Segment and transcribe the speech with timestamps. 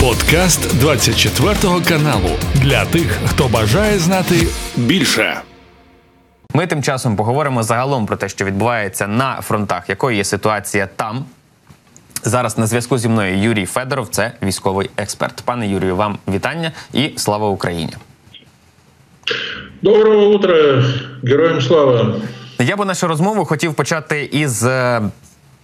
[0.00, 1.54] Подкаст 24
[1.88, 4.34] каналу для тих, хто бажає знати
[4.76, 5.40] більше.
[6.54, 11.24] Ми тим часом поговоримо загалом про те, що відбувається на фронтах, якою є ситуація там.
[12.22, 15.42] Зараз на зв'язку зі мною Юрій Федоров, це військовий експерт.
[15.44, 17.92] Пане Юрію, вам вітання і слава Україні.
[19.82, 20.84] Доброго утра,
[21.22, 22.14] героям слава.
[22.58, 25.02] Я би нашу розмову хотів почати із е,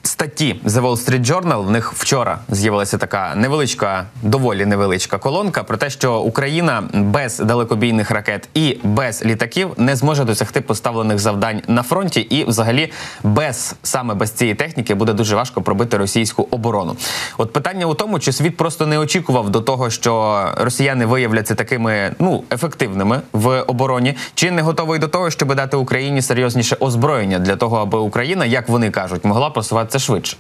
[0.07, 1.65] статті The Wall Street Journal.
[1.65, 8.11] В них вчора з'явилася така невеличка, доволі невеличка колонка про те, що Україна без далекобійних
[8.11, 12.93] ракет і без літаків не зможе досягти поставлених завдань на фронті, і, взагалі,
[13.23, 16.97] без саме без цієї техніки буде дуже важко пробити російську оборону.
[17.39, 22.15] От питання у тому, чи світ просто не очікував до того, що росіяни виявляться такими
[22.19, 27.57] ну ефективними в обороні, чи не готовий до того, щоб дати Україні серйозніше озброєння для
[27.57, 30.37] того, аби Україна, як вони кажуть, могла просуватися швидше.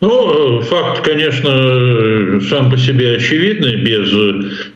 [0.00, 3.76] Ну, факт, конечно, сам по себе очевидный.
[3.76, 4.10] Без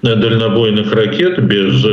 [0.02, 1.84] дальнобойных ракет, без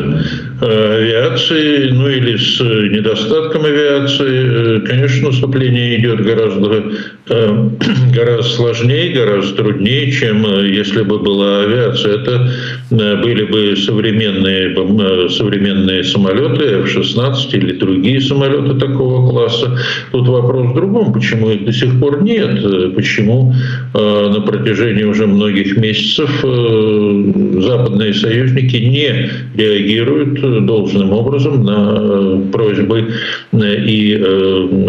[0.62, 6.94] авиации, ну или с недостатком авиации, конечно, наступление идет гораздо,
[8.14, 12.16] гораздо сложнее, гораздо труднее, чем если бы была авиация.
[12.16, 12.52] Это
[12.90, 19.78] были бы современные, современные самолеты F-16 или другие самолеты такого класса.
[20.12, 23.54] Тут вопрос в другом, почему их до сих пор нет, почему
[23.94, 33.14] на протяжении уже многих месяцев западные союзники не реагируют должным образом на просьбы
[33.54, 34.22] и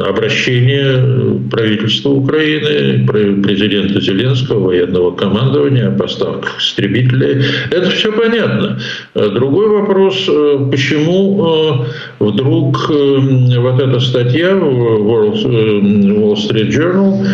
[0.06, 3.06] обращения правительства Украины,
[3.42, 7.42] президента Зеленского, военного командования о поставках истребителей.
[7.70, 8.78] Это все понятно.
[9.14, 10.28] Другой вопрос,
[10.70, 11.84] почему
[12.18, 17.24] вдруг вот эта статья в Wall Street Journal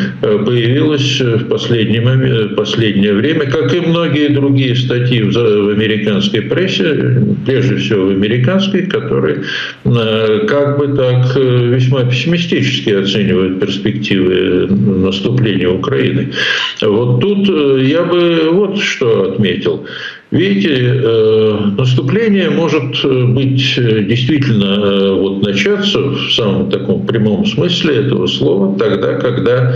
[0.45, 8.07] появилась в последнее, последнее время, как и многие другие статьи в американской прессе, прежде всего
[8.07, 9.43] в американской, которые
[9.85, 16.33] как бы так весьма пессимистически оценивают перспективы наступления Украины.
[16.81, 17.49] Вот тут
[17.81, 19.87] я бы вот что отметил.
[20.33, 20.99] Видите,
[21.77, 23.05] наступление может
[23.35, 29.75] быть действительно вот начаться в самом таком прямом смысле этого слова тогда, когда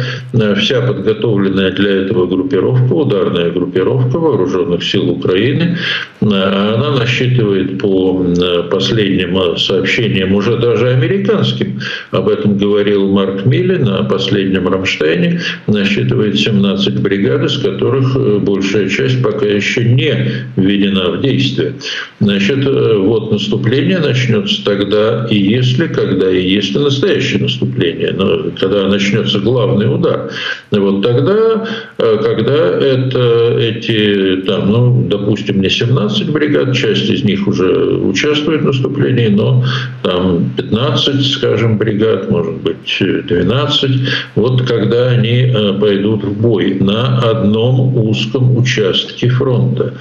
[0.56, 5.76] вся подготовленная для этого группировка, ударная группировка вооруженных сил Украины,
[6.22, 8.24] она насчитывает по
[8.70, 11.80] последним сообщениям, уже даже американским,
[12.12, 19.22] об этом говорил Марк Милли на последнем Рамштайне, насчитывает 17 бригад, из которых большая часть
[19.22, 21.74] пока еще не введена в действие.
[22.20, 29.38] Значит, вот наступление начнется тогда и если, когда и если настоящее наступление, но когда начнется
[29.40, 30.30] главный удар.
[30.70, 37.96] Вот тогда, когда это, эти, там, ну, допустим, не 17 бригад, часть из них уже
[37.96, 39.64] участвует в наступлении, но
[40.02, 43.90] там 15, скажем, бригад, может быть, 12,
[44.34, 49.94] вот когда они пойдут в бой на одном узком участке фронта.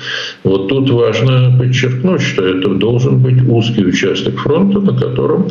[0.43, 5.49] Вот тут важно подчеркнуть, что это должен быть узкий участок фронта, на котором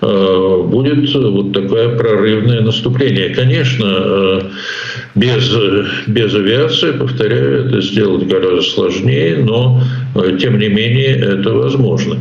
[0.00, 3.34] будет вот такое прорывное наступление.
[3.34, 4.42] Конечно,
[5.14, 5.52] без,
[6.06, 9.80] без авиации, повторяю, это сделать гораздо сложнее, но
[10.38, 12.16] тем не менее это возможно.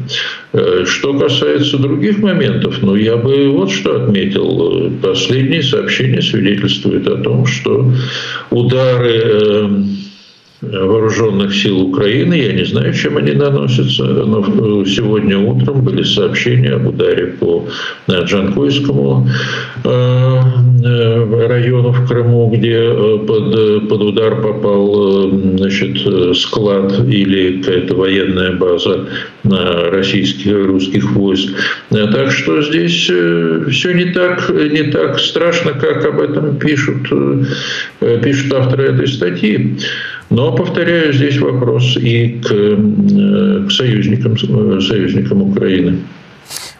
[0.85, 4.91] Что касается других моментов, ну я бы вот что отметил.
[5.01, 7.91] Последние сообщения свидетельствуют о том, что
[8.49, 9.83] удары
[10.71, 12.33] вооруженных сил Украины.
[12.35, 17.67] Я не знаю, чем они наносятся, но сегодня утром были сообщения об ударе по
[18.09, 19.27] Джанкойскому
[21.47, 22.89] району в Крыму, где
[23.27, 25.97] под, под удар попал значит,
[26.37, 29.05] склад или какая-то военная база
[29.43, 31.49] российских русских войск.
[31.89, 37.09] Так что здесь все не так, не так страшно, как об этом пишут,
[38.23, 39.77] пишут авторы этой статьи.
[40.29, 44.37] Но, повторяю, здесь вопрос и к, к союзникам,
[44.81, 45.99] союзникам Украины.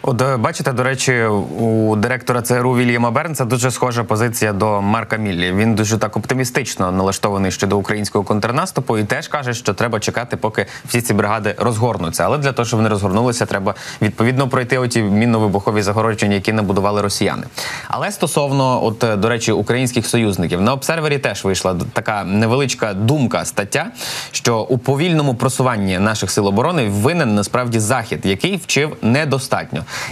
[0.02, 1.24] От бачите, до речі,
[1.60, 5.52] у директора ЦРУ Вільяма Бернса дуже схожа позиція до Марка Міллі.
[5.52, 10.66] Він дуже так оптимістично налаштований щодо українського контрнаступу і теж каже, що треба чекати, поки
[10.86, 12.24] всі ці бригади розгорнуться.
[12.24, 17.44] Але для того, щоб вони розгорнулися, треба відповідно пройти оті мінно-вибухові загородження, які набудували росіяни.
[17.88, 23.88] Але стосовно, от до речі, українських союзників на обсервері теж вийшла така невеличка думка стаття,
[24.32, 29.55] що у повільному просуванні наших сил оборони винен насправді захід, який вчив недостатньо.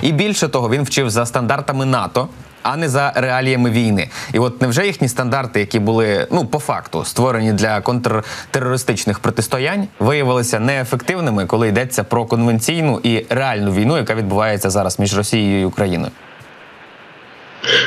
[0.02, 2.28] І більше того, він вчив за стандартами НАТО.
[2.64, 4.10] а не за реаліями війни.
[4.34, 10.60] І от невже їхні стандарти, які були ну по факту створені для контртерористичних протистоянь, виявилися
[10.60, 16.12] неефективними, коли йдеться про конвенційну і реальну війну, яка відбувається зараз між Росією і Україною?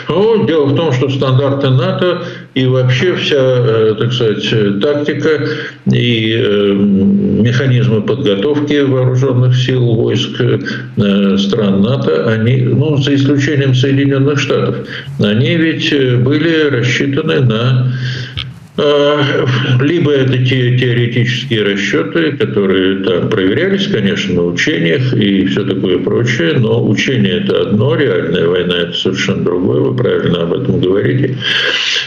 [0.08, 2.22] Ну, дело в том, что стандарты НАТО
[2.54, 5.48] и вообще вся, э, так сказать, тактика
[5.92, 14.38] и э, механизмы подготовки вооруженных сил войск э, стран НАТО, они, ну, за исключением Соединенных
[14.38, 14.86] Штатов,
[15.18, 15.90] они ведь
[16.22, 17.92] были рассчитаны на
[18.76, 26.54] либо это те теоретические расчеты, которые там проверялись, конечно, на учениях и все такое прочее,
[26.58, 31.38] но учение это одно, реальная война это совершенно другое, вы правильно об этом говорите.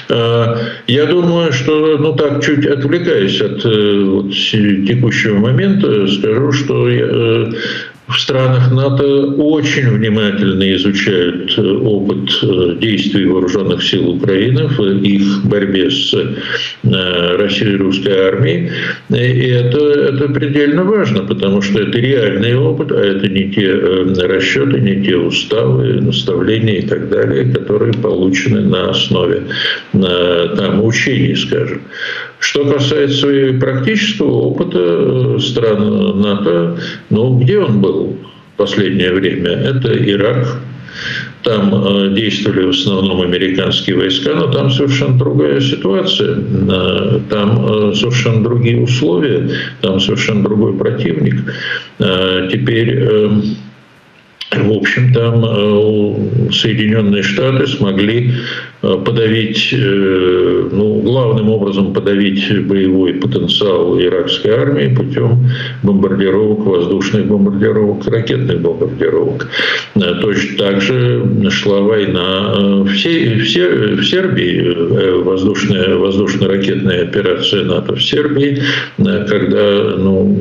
[0.09, 6.89] А, я думаю, что, ну так, чуть отвлекаясь от э, вот, текущего момента, скажу, что
[6.89, 7.51] э,
[8.09, 9.05] в странах НАТО
[9.37, 17.35] очень внимательно изучают э, опыт э, действий вооруженных сил Украины в их борьбе с э,
[17.37, 18.71] Россией и русской армией.
[19.09, 24.79] И это, это предельно важно, потому что это реальный опыт, а это не те расчеты,
[24.79, 29.43] не те уставы, наставления и так далее, которые получены на основе
[29.91, 31.81] там, учений, скажем.
[32.39, 33.27] Что касается
[33.59, 36.77] практического опыта стран НАТО,
[37.09, 39.49] ну, где он был в последнее время?
[39.51, 40.59] Это Ирак,
[41.43, 46.37] там э, действовали в основном американские войска, но там совершенно другая ситуация.
[46.37, 49.49] Э, там э, совершенно другие условия,
[49.81, 51.53] там совершенно другой противник.
[52.51, 53.07] Теперь
[54.51, 55.41] в общем, там
[56.51, 58.33] Соединенные Штаты смогли
[58.81, 65.49] Э, подавить, э, ну, главным образом подавить боевой потенциал иракской армии путем
[65.83, 69.49] бомбардировок, воздушных бомбардировок, ракетных бомбардировок.
[69.95, 72.53] Э, точно так же шла война
[72.85, 74.73] в, Сербии,
[75.23, 78.63] воздушная, воздушно-ракетная операция НАТО в Сербии,
[78.97, 80.37] когда ну,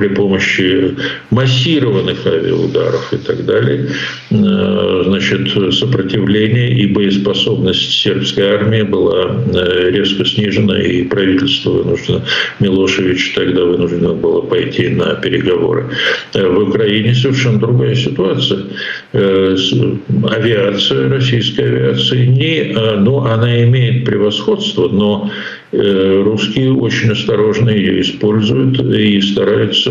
[0.00, 0.96] при помощи
[1.30, 3.88] массированных авиаударов и так далее,
[4.30, 12.22] значит, сопротивление и боеспособность способность сербской армии была э, резко снижена, и правительство вынуждено,
[12.60, 15.90] Милошевич тогда вынуждено было пойти на переговоры.
[16.34, 18.64] Э, в Украине совершенно другая ситуация.
[19.12, 19.56] Э,
[20.30, 25.30] авиация, российская авиация, не, ну, она имеет превосходство, но
[25.72, 29.90] русские очень осторожно ее используют и стараются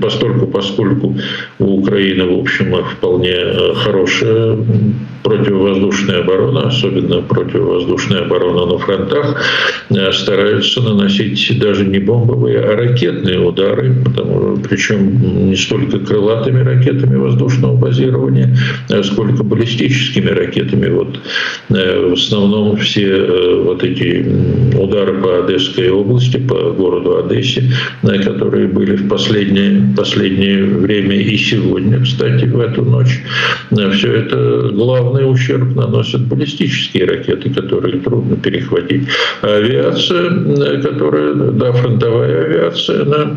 [0.00, 1.16] постольку, поскольку
[1.58, 3.36] у Украины, в общем, вполне
[3.74, 4.56] хорошая
[5.22, 9.42] противовоздушная оборона, особенно противовоздушная оборона на фронтах,
[9.90, 17.16] э, стараются наносить даже не бомбовые, а ракетные удары, потому, причем не столько крылатыми ракетами
[17.16, 18.56] воздушного базирования,
[18.90, 20.88] а сколько баллистическими ракетами.
[20.88, 21.20] Вот
[21.70, 24.24] э, в основном все э, вот эти
[24.76, 27.64] удары по Одесской области, по городу Одессе,
[28.02, 33.22] которые были в последнее, последнее время и сегодня, кстати, в эту ночь,
[33.94, 39.08] все это главный ущерб наносят баллистические ракеты, которые трудно перехватить.
[39.42, 40.30] А авиация,
[40.82, 43.36] которая, да, фронтовая авиация, она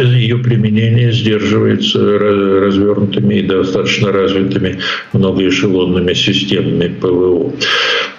[0.00, 4.78] ее применение сдерживается развернутыми и достаточно развитыми
[5.12, 7.52] многоэшелонными системами ПВО.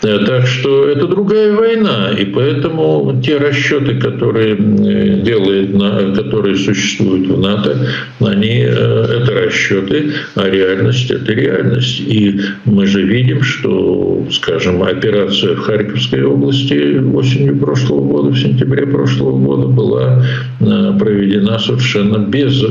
[0.04, 5.72] Э, так что это другая война, и поэтому те расчеты, которые делает,
[6.16, 7.88] которые существуют в НАТО,
[8.20, 12.00] они э, это расчеты, а реальность это реальность.
[12.00, 18.86] И мы же видим, что, скажем, операция в Харьковской области осенью прошлого года, в сентябре
[18.86, 20.26] прошлого года была
[20.60, 22.65] э, проведена совершенно без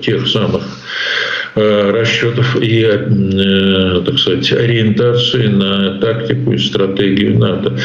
[0.00, 0.62] тех самых
[1.58, 7.76] Э, расчетов и, э, так сказать, ориентации на тактику и стратегию НАТО.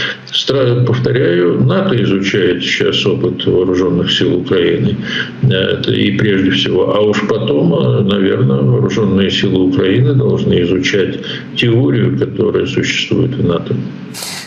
[0.86, 4.96] Повторяю, НАТО изучает сейчас опыт вооруженных сил Украины.
[5.42, 6.96] Это и прежде всего.
[6.96, 11.20] А уж потом, э, наверное, вооруженные силы Украины должны изучать
[11.56, 13.76] теорию, которая существует в НАТО.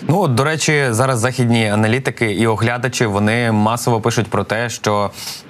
[0.09, 5.11] Ну от, до речі, зараз західні аналітики і оглядачі вони масово пишуть про те, що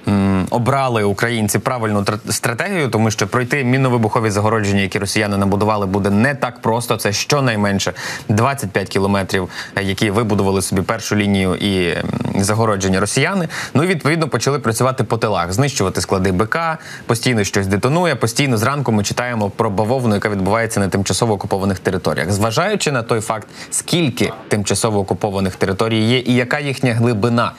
[0.50, 6.60] обрали українці правильну стратегію, тому що пройти мінно-вибухові загородження, які росіяни набудували, буде не так
[6.60, 6.96] просто.
[6.96, 7.92] Це щонайменше
[8.28, 9.48] 25 кілометрів,
[9.82, 11.96] які вибудували собі першу лінію і
[12.36, 13.48] загородження росіяни.
[13.74, 16.58] Ну і відповідно почали працювати по тилах, знищувати склади БК,
[17.06, 18.14] постійно щось детонує.
[18.14, 23.20] Постійно зранку ми читаємо про бавовну, яка відбувається на тимчасово окупованих територіях, зважаючи на той
[23.20, 27.52] факт, скільки тимчасово окупованих територій є, і яка їхня глибина.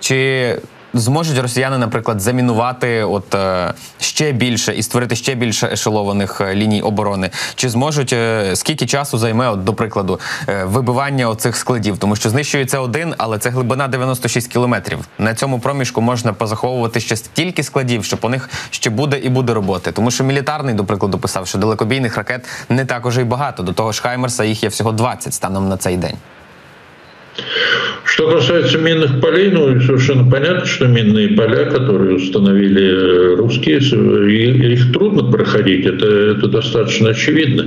[0.00, 0.58] Чи
[0.94, 6.82] зможуть росіяни, наприклад, замінувати от е, ще більше і створити ще більше ешелованих е, ліній
[6.82, 7.30] оборони?
[7.54, 10.20] Чи зможуть е, скільки часу займе, от, до прикладу,
[10.64, 11.98] вибивання оцих складів?
[11.98, 14.98] Тому що знищується один, але це глибина 96 кілометрів.
[15.18, 19.54] На цьому проміжку можна позаховувати ще стільки складів, що по них ще буде і буде
[19.54, 19.92] роботи.
[19.92, 23.62] Тому що мілітарний, до прикладу, писав, що далекобійних ракет не так уже й багато.
[23.62, 26.16] До того ж, Хаймерса їх є всього 20 станом на цей день.
[28.08, 33.78] Что касается минных полей, ну, совершенно понятно, что минные поля, которые установили э, русские,
[34.72, 37.66] их трудно проходить, это, это достаточно очевидно.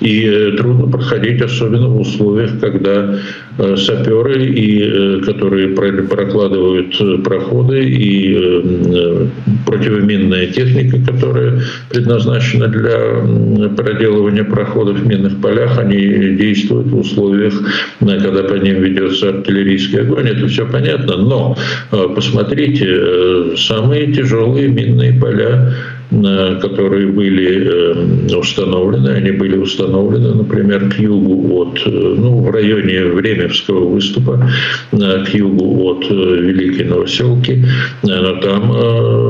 [0.00, 3.18] И э, трудно проходить, особенно в условиях, когда
[3.58, 9.28] э, саперы, и, которые прокладывают проходы, и
[9.66, 17.54] противоминная техника, которая предназначена для проделывания проходов в минных полях, они действуют в условиях,
[18.00, 21.56] когда по ним ведется артиллерийский огонь, это все понятно, но
[21.90, 25.74] э, посмотрите, э, самые тяжелые минные поля
[26.12, 29.08] Э, которые были установлены.
[29.10, 34.46] Они были установлены, например, к югу от, ну, в районе Времевского выступа,
[34.90, 37.64] к югу от Великой Новоселки.
[38.02, 39.21] Там вооруженные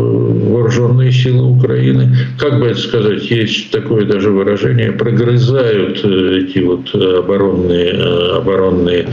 [1.13, 7.93] силы Украины, как бы это сказать, есть такое даже выражение, прогрызают эти вот оборонные,
[8.37, 9.07] оборонные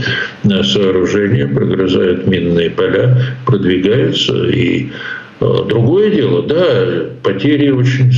[0.62, 8.12] сооружения, прогрызают минные поля, продвигаются и Э, другое дело, да, потери очень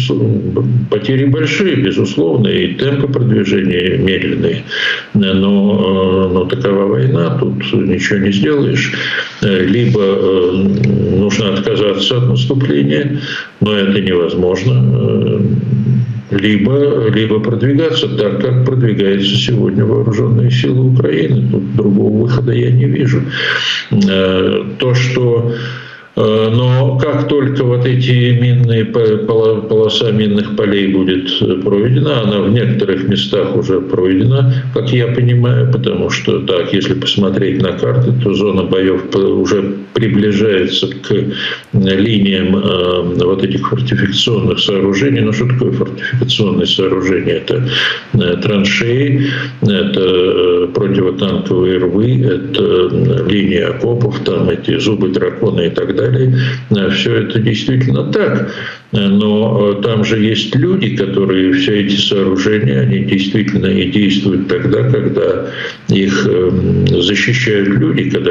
[0.91, 4.65] потери большие, безусловно, и темпы продвижения медленные.
[5.15, 8.93] Но, э, но такова война, тут ничего не сделаешь.
[9.41, 10.01] Э, либо
[11.17, 13.21] нужно отказаться от наступления,
[13.61, 15.41] но это невозможно
[16.33, 21.49] либо, либо продвигаться так, как продвигаются сегодня вооруженные силы Украины.
[21.51, 23.23] Тут другого выхода я не вижу.
[23.91, 25.57] То, что Э,
[26.23, 33.09] но как только вот эти минные полоса минных полей будет э, пройдена, она в некоторых
[33.09, 38.63] местах уже пройдена, как я понимаю, потому что так, если посмотреть на карты, то зона
[38.63, 41.13] боев уже приближается к
[41.73, 45.21] линиям э, вот этих фортификационных сооружений.
[45.21, 47.35] Ну что такое фортификационные сооружения?
[47.35, 47.69] Это
[48.43, 49.27] траншеи,
[49.63, 56.39] это противотанковые рвы, это линии окопов, там эти зубы дракона и так далее далее.
[56.71, 58.55] Э, все это действительно так.
[58.93, 64.49] Э, но э, там же есть люди, которые все эти сооружения, они действительно и действуют
[64.49, 65.47] тогда, когда
[65.89, 68.31] их эм, защищают люди, когда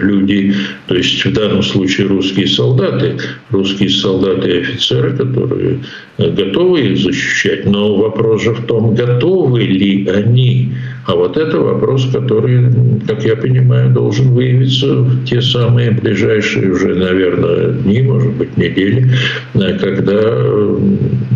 [0.00, 0.54] люди,
[0.86, 3.16] то есть в данном случае русские солдаты,
[3.50, 5.80] русские солдаты и офицеры, которые
[6.18, 10.72] готовы их защищать, но вопрос же в том, готовы ли они
[11.06, 12.72] а вот это вопрос, который,
[13.06, 19.10] как я понимаю, должен выявиться в те самые ближайшие уже, наверное, дни, может быть, недели,
[19.52, 20.78] когда э,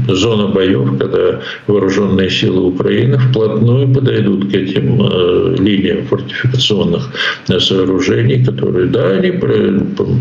[0.08, 7.10] зона боев, когда вооруженные силы Украины вплотную подойдут к этим э, линиям фортификационных
[7.58, 9.32] сооружений, которые, да, они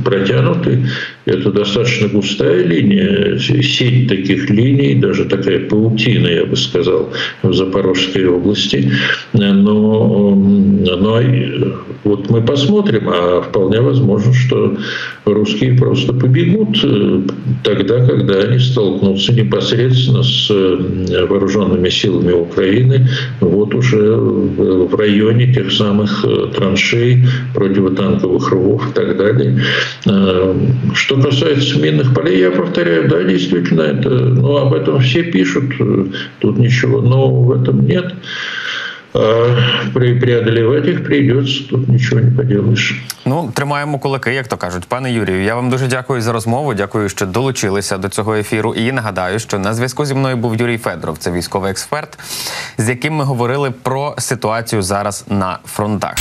[0.04, 0.88] протянуты.
[1.26, 7.12] Это достаточно густая линия, сеть таких линий, даже такая паутина, я бы сказал,
[7.44, 8.92] в Запорожской области.
[9.38, 11.20] Но, но
[12.04, 14.78] вот мы посмотрим, а вполне возможно, что
[15.26, 17.22] русские просто побегут э,
[17.64, 23.08] тогда, когда они столкнутся непосредственно с э, вооруженными силами Украины,
[23.42, 29.62] вот уже в районе тех самых э, траншей, противотанковых рвов и так далее.
[30.94, 35.66] Что касается минных полей, я повторяю, да, действительно, это, ну, об этом все пишут,
[36.40, 38.14] тут ничего нового в этом нет.
[39.94, 42.96] Преодолевать їх прийдеться, тут нічого не поделаешь.
[43.26, 44.86] Ну, тримаємо кулаки, як то кажуть.
[44.86, 46.74] Пане Юрію, я вам дуже дякую за розмову.
[46.74, 48.74] Дякую, що долучилися до цього ефіру.
[48.74, 52.20] І нагадаю, що на зв'язку зі мною був Юрій Федоров, це військовий експерт,
[52.78, 56.16] з яким ми говорили про ситуацію зараз на фронтах.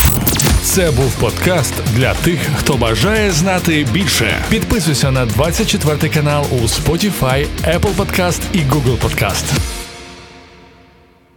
[0.63, 4.35] Це був подкаст для тих, хто бажає знати більше.
[4.51, 9.86] Підписуйся на 24 канал у Spotify, Apple Podcast і Google Podcast.